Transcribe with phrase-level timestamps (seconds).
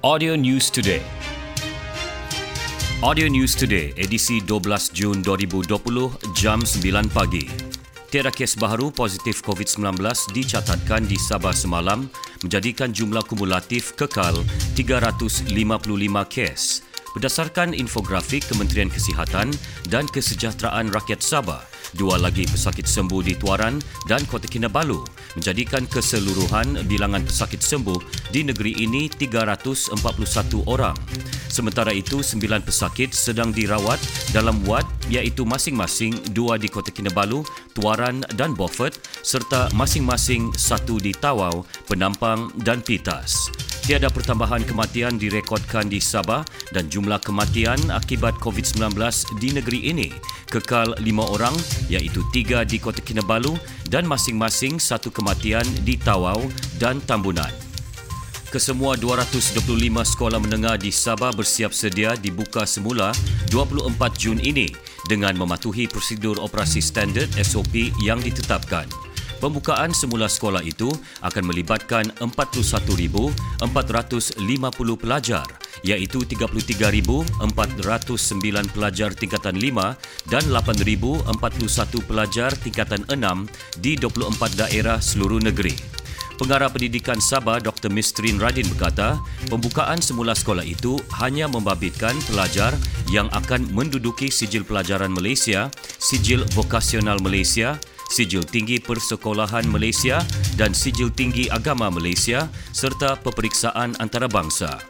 [0.00, 1.04] Audio News Today.
[3.04, 5.76] Audio News Today, edisi 12 Jun 2020,
[6.32, 7.44] jam 9 pagi.
[8.08, 10.00] Tiada kes baharu positif COVID-19
[10.32, 12.08] dicatatkan di Sabah semalam,
[12.40, 14.40] menjadikan jumlah kumulatif kekal
[14.72, 15.52] 355
[16.32, 16.80] kes.
[17.12, 19.52] Berdasarkan infografik Kementerian Kesihatan
[19.92, 21.60] dan Kesejahteraan Rakyat Sabah,
[21.94, 23.76] dua lagi pesakit sembuh di Tuaran
[24.06, 25.02] dan Kota Kinabalu
[25.38, 29.96] menjadikan keseluruhan bilangan pesakit sembuh di negeri ini 341
[30.66, 30.96] orang.
[31.50, 33.98] Sementara itu, sembilan pesakit sedang dirawat
[34.30, 37.42] dalam wad iaitu masing-masing dua di Kota Kinabalu,
[37.74, 43.50] Tuaran dan Beaufort serta masing-masing satu di Tawau, Penampang dan Pitas.
[43.90, 48.94] Tiada pertambahan kematian direkodkan di Sabah dan jumlah kematian akibat COVID-19
[49.42, 50.14] di negeri ini
[50.46, 51.50] kekal lima orang
[51.90, 53.58] iaitu tiga di Kota Kinabalu
[53.90, 56.38] dan masing-masing satu kematian di Tawau
[56.78, 57.50] dan Tambunan.
[58.54, 59.58] Kesemua 225
[60.14, 63.10] sekolah menengah di Sabah bersiap sedia dibuka semula
[63.50, 64.70] 24 Jun ini
[65.10, 69.09] dengan mematuhi prosedur operasi standard SOP yang ditetapkan.
[69.40, 70.92] Pembukaan semula sekolah itu
[71.24, 73.32] akan melibatkan 41,450
[75.00, 75.48] pelajar
[75.80, 77.48] iaitu 33,409
[78.68, 81.24] pelajar tingkatan 5 dan 8,041
[82.04, 85.72] pelajar tingkatan 6 di 24 daerah seluruh negeri.
[86.40, 87.92] Pengarah Pendidikan Sabah Dr.
[87.92, 89.20] Mistrin Radin berkata,
[89.52, 92.72] pembukaan semula sekolah itu hanya membabitkan pelajar
[93.12, 95.68] yang akan menduduki sijil pelajaran Malaysia,
[96.00, 97.76] sijil vokasional Malaysia,
[98.10, 100.18] Sijil Tinggi Persekolahan Malaysia
[100.58, 104.82] dan Sijil Tinggi Agama Malaysia serta peperiksaan antarabangsa.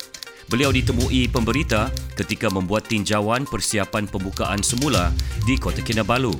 [0.48, 5.12] Beliau ditemui pemberita ketika membuat tinjauan persiapan pembukaan semula
[5.44, 6.32] di Kota Kinabalu.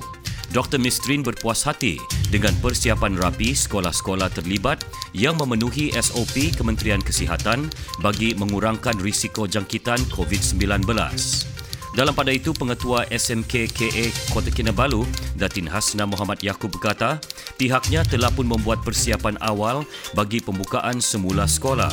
[0.50, 0.83] Dr.
[0.83, 1.95] Mistrin berpuas hati
[2.33, 4.83] dengan persiapan rapi sekolah-sekolah terlibat
[5.15, 7.70] yang memenuhi SOP Kementerian Kesihatan
[8.03, 10.91] bagi mengurangkan risiko jangkitan COVID-19.
[11.91, 15.02] Dalam pada itu, Pengetua SMK KA Kota Kinabalu,
[15.34, 17.19] Datin Hasna Muhammad Yaakob berkata,
[17.59, 19.82] pihaknya telah pun membuat persiapan awal
[20.15, 21.91] bagi pembukaan semula sekolah.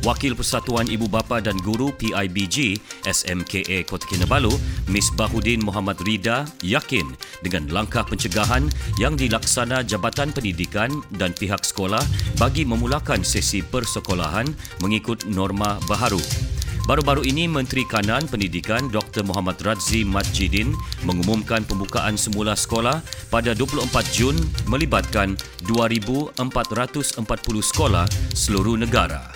[0.00, 4.48] Wakil Persatuan Ibu Bapa dan Guru PIBG SMKA Kota Kinabalu,
[4.88, 7.04] Miss Bahudin Muhammad Rida, yakin
[7.44, 8.64] dengan langkah pencegahan
[8.96, 10.88] yang dilaksana Jabatan Pendidikan
[11.20, 12.00] dan pihak sekolah
[12.40, 14.48] bagi memulakan sesi persekolahan
[14.80, 16.20] mengikut norma baharu.
[16.90, 19.22] Baru-baru ini Menteri Kanan Pendidikan Dr.
[19.22, 20.74] Muhammad Radzi Majidin
[21.06, 22.98] mengumumkan pembukaan semula sekolah
[23.30, 24.34] pada 24 Jun
[24.66, 25.38] melibatkan
[25.70, 26.42] 2,440
[27.62, 29.30] sekolah seluruh negara.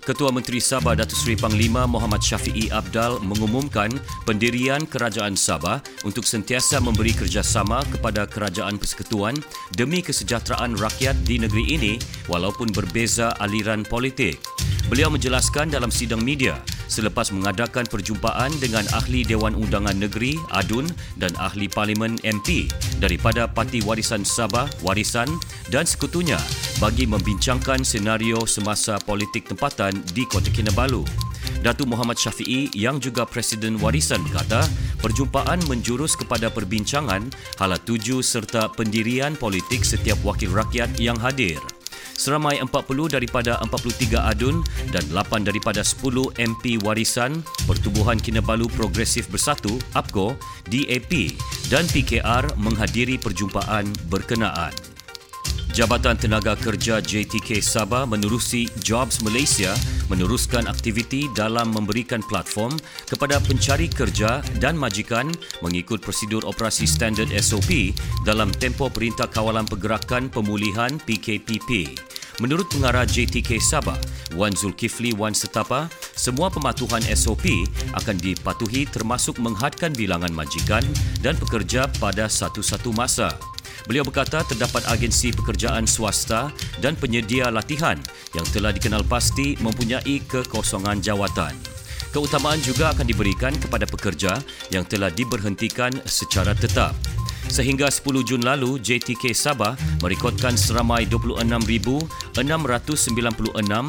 [0.00, 3.92] Ketua Menteri Sabah Datuk Seri Panglima Muhammad Syafiee Abdal mengumumkan
[4.24, 9.36] pendirian Kerajaan Sabah untuk sentiasa memberi kerjasama kepada Kerajaan Persekutuan
[9.76, 14.40] demi kesejahteraan rakyat di negeri ini walaupun berbeza aliran politik.
[14.88, 16.56] Beliau menjelaskan dalam sidang media
[16.88, 20.88] selepas mengadakan perjumpaan dengan ahli Dewan Undangan Negeri ADUN
[21.20, 25.28] dan ahli Parlimen MP daripada Parti Warisan Sabah Warisan
[25.68, 26.40] dan sekutunya
[26.80, 31.04] bagi membincangkan senario semasa politik tempatan di Kota Kinabalu.
[31.60, 34.64] Datu Muhammad Syafiee yang juga Presiden Warisan berkata,
[35.04, 37.28] perjumpaan menjurus kepada perbincangan
[37.60, 41.60] hala tuju serta pendirian politik setiap wakil rakyat yang hadir
[42.18, 49.78] seramai 40 daripada 43 adun dan 8 daripada 10 MP warisan Pertubuhan Kinabalu Progresif Bersatu
[49.94, 50.34] APCO,
[50.66, 51.38] DAP
[51.70, 54.97] dan PKR menghadiri perjumpaan berkenaan.
[55.78, 59.78] Jabatan Tenaga Kerja JTK Sabah menerusi Jobs Malaysia
[60.10, 62.74] meneruskan aktiviti dalam memberikan platform
[63.06, 65.30] kepada pencari kerja dan majikan
[65.62, 67.94] mengikut prosedur operasi standard SOP
[68.26, 71.94] dalam tempoh Perintah Kawalan Pergerakan Pemulihan PKPP.
[72.42, 74.02] Menurut pengarah JTK Sabah,
[74.34, 75.86] Wan Zulkifli Wan Setapa,
[76.18, 77.46] semua pematuhan SOP
[77.94, 80.82] akan dipatuhi termasuk menghadkan bilangan majikan
[81.22, 83.30] dan pekerja pada satu-satu masa.
[83.86, 87.96] Beliau berkata terdapat agensi pekerjaan swasta dan penyedia latihan
[88.36, 91.56] yang telah dikenal pasti mempunyai kekosongan jawatan.
[92.08, 94.40] Keutamaan juga akan diberikan kepada pekerja
[94.72, 96.96] yang telah diberhentikan secara tetap.
[97.48, 99.72] Sehingga 10 Jun lalu, JTK Sabah
[100.04, 102.36] merekodkan seramai 26,696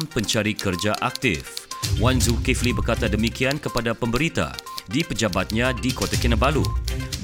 [0.08, 1.68] pencari kerja aktif.
[2.00, 4.52] Wan Zulkifli berkata demikian kepada pemberita
[4.88, 6.64] di pejabatnya di Kota Kinabalu.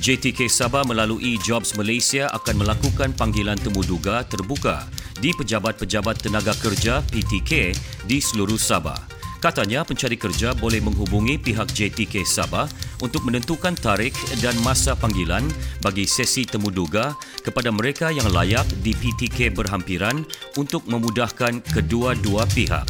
[0.07, 4.87] JTK Sabah melalui Jobs Malaysia akan melakukan panggilan temuduga terbuka
[5.19, 7.75] di pejabat-pejabat tenaga kerja PTK
[8.07, 8.95] di seluruh Sabah.
[9.43, 12.71] Katanya pencari kerja boleh menghubungi pihak JTK Sabah
[13.03, 15.43] untuk menentukan tarikh dan masa panggilan
[15.83, 20.23] bagi sesi temuduga kepada mereka yang layak di PTK berhampiran
[20.55, 22.87] untuk memudahkan kedua-dua pihak.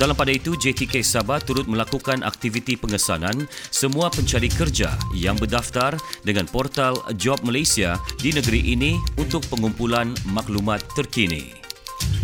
[0.00, 5.92] Dalam pada itu, JTK Sabah turut melakukan aktiviti pengesanan semua pencari kerja yang berdaftar
[6.24, 11.52] dengan portal Job Malaysia di negeri ini untuk pengumpulan maklumat terkini.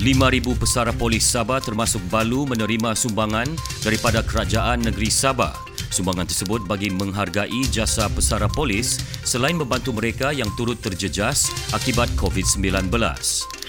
[0.01, 3.45] 5,000 pesara polis Sabah termasuk Balu menerima sumbangan
[3.85, 5.53] daripada Kerajaan Negeri Sabah.
[5.93, 12.89] Sumbangan tersebut bagi menghargai jasa pesara polis selain membantu mereka yang turut terjejas akibat COVID-19.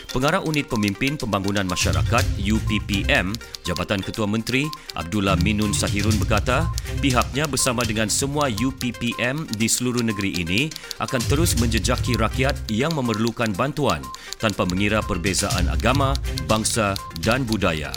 [0.08, 3.36] Pengarah Unit Pemimpin Pembangunan Masyarakat UPPM,
[3.68, 4.64] Jabatan Ketua Menteri
[4.96, 6.72] Abdullah Minun Sahirun berkata,
[7.04, 10.72] pihaknya bersama dengan semua UPPM di seluruh negeri ini
[11.04, 14.00] akan terus menjejaki rakyat yang memerlukan bantuan
[14.40, 16.16] tanpa mengira perbezaan agama,
[16.48, 17.92] bangsa dan budaya.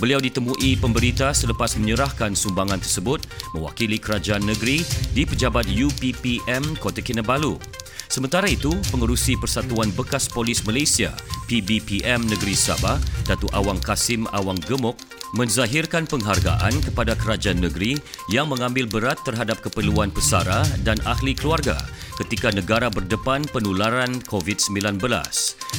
[0.00, 3.20] Beliau ditemui pemberita selepas menyerahkan sumbangan tersebut
[3.52, 4.80] mewakili kerajaan negeri
[5.12, 7.60] di pejabat UPPM Kota Kinabalu.
[8.10, 11.14] Sementara itu, pengerusi Persatuan Bekas Polis Malaysia,
[11.46, 14.98] PBPM Negeri Sabah, Datuk Awang Kasim Awang Gemuk,
[15.30, 17.94] menzahirkan penghargaan kepada kerajaan negeri
[18.26, 21.78] yang mengambil berat terhadap keperluan pesara dan ahli keluarga
[22.18, 24.98] ketika negara berdepan penularan COVID-19.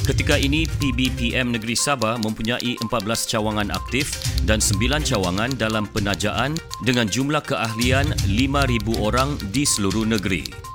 [0.08, 4.16] Ketika ini, PBPM Negeri Sabah mempunyai 14 cawangan aktif
[4.48, 6.56] dan 9 cawangan dalam penajaan
[6.88, 10.71] dengan jumlah keahlian 5,000 orang di seluruh negeri.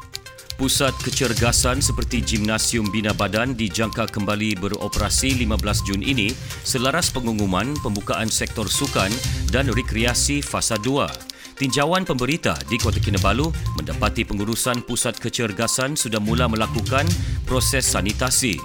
[0.57, 6.33] Pusat kecergasan seperti Gimnasium Bina Badan dijangka kembali beroperasi 15 Jun ini
[6.65, 9.13] selaras pengumuman pembukaan sektor sukan
[9.53, 11.61] dan rekreasi fasa 2.
[11.61, 17.05] Tinjauan pemberita di Kota Kinabalu mendapati pengurusan pusat kecergasan sudah mula melakukan
[17.45, 18.57] proses sanitasi.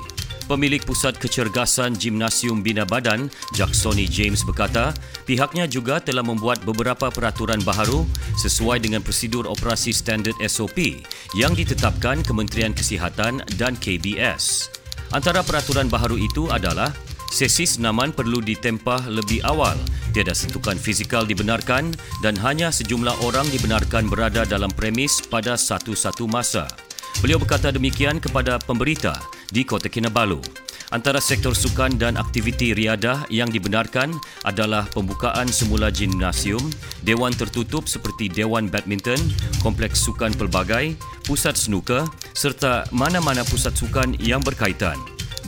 [0.46, 4.94] Pemilik Pusat Kecergasan Gimnasium Bina Badan, Jacksoni James berkata,
[5.26, 8.06] pihaknya juga telah membuat beberapa peraturan baharu
[8.42, 11.02] sesuai dengan prosedur operasi standard SOP
[11.38, 14.72] yang ditetapkan Kementerian Kesihatan dan KBS.
[15.12, 16.90] Antara peraturan baharu itu adalah
[17.32, 19.76] sesi senaman perlu ditempah lebih awal,
[20.12, 26.68] tiada sentukan fizikal dibenarkan dan hanya sejumlah orang dibenarkan berada dalam premis pada satu-satu masa.
[27.20, 29.20] Beliau berkata demikian kepada pemberita
[29.52, 30.40] di Kota Kinabalu.
[30.92, 34.12] Antara sektor sukan dan aktiviti riadah yang dibenarkan
[34.44, 36.60] adalah pembukaan semula gimnasium,
[37.08, 39.20] dewan tertutup seperti dewan badminton,
[39.64, 42.04] kompleks sukan pelbagai, pusat snooker
[42.36, 45.00] serta mana-mana pusat sukan yang berkaitan.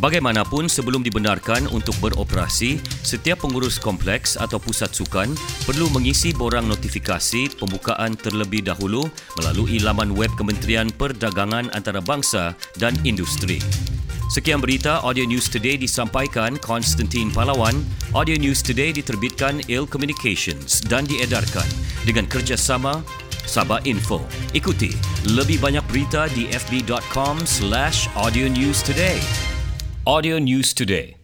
[0.01, 5.33] Bagaimanapun sebelum dibenarkan untuk beroperasi, setiap pengurus kompleks atau pusat sukan
[5.69, 9.05] perlu mengisi borang notifikasi pembukaan terlebih dahulu
[9.37, 13.61] melalui laman web Kementerian Perdagangan Antarabangsa dan Industri.
[14.33, 17.77] Sekian berita Audio News Today disampaikan Konstantin Palawan.
[18.17, 21.69] Audio News Today diterbitkan Il Communications dan diedarkan
[22.01, 23.05] dengan kerjasama
[23.45, 24.25] Sabah Info.
[24.57, 24.95] Ikuti
[25.37, 29.21] lebih banyak berita di fb.com slash audio news today.
[30.05, 31.15] Audio News Today.